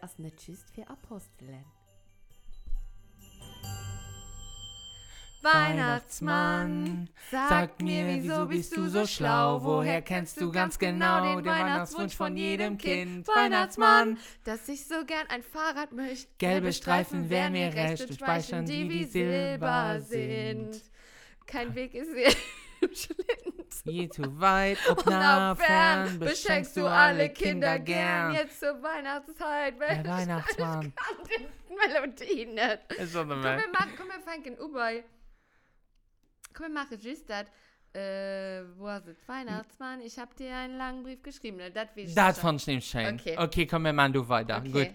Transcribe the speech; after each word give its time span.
als 0.00 0.18
nicht 0.18 0.46
just 0.46 0.70
für 0.70 0.88
Aposteln. 0.88 1.64
Weihnachtsmann, 5.42 7.08
sag 7.30 7.80
mir, 7.80 8.06
wieso 8.06 8.46
bist 8.46 8.76
du 8.76 8.88
so 8.88 9.06
schlau? 9.06 9.62
Woher 9.62 10.02
kennst 10.02 10.40
du 10.40 10.50
ganz 10.50 10.78
genau 10.78 11.20
den 11.22 11.44
Weihnachtswunsch 11.44 12.16
von 12.16 12.36
jedem 12.36 12.78
Kind? 12.78 13.28
Weihnachtsmann, 13.28 14.18
dass 14.44 14.68
ich 14.68 14.84
so 14.86 15.04
gern 15.06 15.26
ein 15.28 15.42
Fahrrad 15.42 15.92
möchte. 15.92 16.26
gelbe 16.38 16.72
Streifen 16.72 17.30
wären 17.30 17.52
mir 17.52 17.72
recht 17.72 18.08
und 18.08 18.14
Speichern, 18.14 18.66
die 18.66 18.88
wie 18.88 19.04
Silber 19.04 20.00
sind. 20.00 20.82
Kein 21.46 21.74
Weg 21.74 21.94
ist 21.94 22.12
hier 22.14 22.34
im 22.80 22.94
Schlitten. 22.94 23.25
je 23.86 24.08
zu 24.08 24.40
weit 24.40 24.78
und 24.88 25.06
nah 25.06 25.54
fern 25.54 26.18
beschenkst 26.18 26.76
du 26.76 26.86
alle 26.86 27.28
Kinder 27.30 27.78
gern. 27.78 28.34
Jetzt 28.34 28.60
zur 28.60 28.82
Weihnachtszeit. 28.82 29.80
Der 29.80 30.06
Weihnachtsmann. 30.06 30.86
Ich 30.86 30.94
kann 30.94 31.16
die 31.24 31.74
Melodie 31.74 32.46
nicht. 32.46 32.92
Ist 32.98 33.12
so 33.12 33.20
eine 33.20 33.36
Melodie. 33.36 33.64
Komm, 33.96 34.08
wir 34.08 34.20
fangen 34.20 34.76
an. 34.76 35.04
Komm, 36.52 36.66
wir 36.66 36.72
machen 36.72 36.98
just 37.00 37.28
das. 37.28 37.46
Äh, 37.92 38.64
wo 38.76 38.88
ist 38.88 39.06
es? 39.06 39.16
Weihnachtsmann, 39.26 40.02
ich 40.02 40.18
habe 40.18 40.34
dir 40.34 40.54
einen 40.54 40.76
langen 40.76 41.02
Brief 41.02 41.22
geschrieben. 41.22 41.58
Das, 41.72 41.88
das 42.14 42.38
fand 42.38 42.60
ich 42.60 42.66
nicht 42.66 42.90
schön. 42.90 43.14
Okay, 43.14 43.38
okay 43.38 43.66
komm, 43.66 43.84
wir 43.84 43.94
machen 43.94 44.12
du 44.12 44.28
weiter. 44.28 44.58
Okay. 44.58 44.70
Gut. 44.70 44.94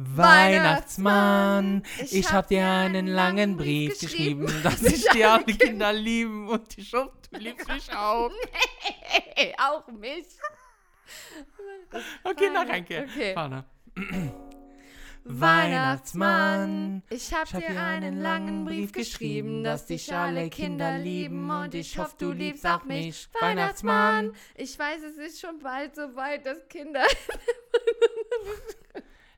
Weihnachtsmann, 0.00 1.82
Ich 1.98 2.14
ich 2.14 2.32
hab 2.32 2.46
dir 2.48 2.64
einen 2.64 3.08
langen 3.08 3.56
Brief 3.56 3.98
geschrieben, 3.98 4.46
dass 4.62 4.82
ich 4.84 5.04
dir 5.08 5.32
alle 5.32 5.44
Kinder 5.44 5.92
lieben 5.92 6.48
und 6.48 6.78
ich 6.78 6.92
hoffe, 6.92 7.12
du 7.32 7.38
liebst 7.38 7.68
mich 7.72 7.92
auch. 7.92 8.30
Hey, 9.34 9.54
auch 9.58 9.88
mich. 9.88 10.26
Okay, 12.22 12.50
nach 12.50 12.68
Renke. 12.68 13.08
Okay. 13.08 13.34
Weihnachtsmann, 15.24 17.02
ich 17.10 17.34
hab, 17.34 17.48
Ich 17.48 17.54
hab 17.54 17.66
dir 17.66 17.82
einen 17.82 18.20
langen 18.20 18.64
Brief 18.64 18.92
geschrieben, 18.92 19.64
dass 19.64 19.86
dich 19.86 20.14
alle 20.14 20.48
Kinder 20.48 20.96
lieben 20.96 21.50
und 21.50 21.74
ich 21.74 21.98
hoffe, 21.98 22.14
du 22.18 22.30
liebst 22.30 22.64
auch 22.66 22.84
mich. 22.84 23.28
Weihnachtsmann, 23.40 24.32
ich 24.54 24.78
weiß, 24.78 25.02
es 25.02 25.18
ist 25.18 25.40
schon 25.40 25.58
bald 25.58 25.96
so 25.96 26.14
weit, 26.14 26.46
dass 26.46 26.66
Kinder. 26.68 27.02